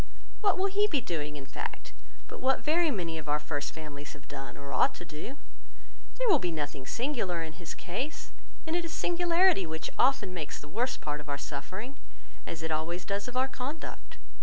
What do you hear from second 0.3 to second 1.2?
What will he be